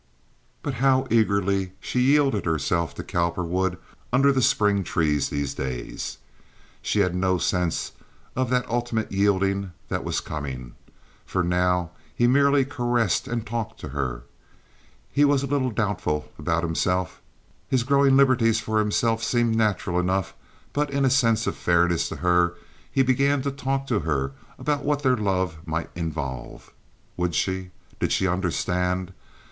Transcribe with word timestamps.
But 0.63 0.73
how 0.81 1.05
eagerly 1.11 1.73
she 1.79 1.99
yielded 1.99 2.43
herself 2.45 2.95
to 2.95 3.03
Cowperwood 3.03 3.77
under 4.11 4.31
the 4.31 4.41
spring 4.41 4.83
trees 4.83 5.29
these 5.29 5.53
days! 5.53 6.17
She 6.81 7.01
had 7.01 7.13
no 7.13 7.37
sense 7.37 7.91
of 8.35 8.49
that 8.49 8.67
ultimate 8.67 9.11
yielding 9.11 9.73
that 9.89 10.03
was 10.03 10.19
coming, 10.19 10.73
for 11.23 11.43
now 11.43 11.91
he 12.15 12.25
merely 12.25 12.65
caressed 12.65 13.27
and 13.27 13.45
talked 13.45 13.79
to 13.81 13.89
her. 13.89 14.23
He 15.11 15.23
was 15.23 15.43
a 15.43 15.45
little 15.45 15.69
doubtful 15.69 16.31
about 16.39 16.63
himself. 16.63 17.21
His 17.67 17.83
growing 17.83 18.17
liberties 18.17 18.59
for 18.59 18.79
himself 18.79 19.21
seemed 19.21 19.55
natural 19.55 19.99
enough, 19.99 20.33
but 20.73 20.89
in 20.89 21.05
a 21.05 21.11
sense 21.11 21.45
of 21.45 21.55
fairness 21.55 22.09
to 22.09 22.15
her 22.15 22.55
he 22.91 23.03
began 23.03 23.43
to 23.43 23.51
talk 23.51 23.85
to 23.85 23.99
her 23.99 24.31
about 24.57 24.83
what 24.83 25.03
their 25.03 25.15
love 25.15 25.57
might 25.67 25.91
involve. 25.95 26.73
Would 27.17 27.35
she? 27.35 27.69
Did 27.99 28.11
she 28.11 28.25
understand? 28.27 29.13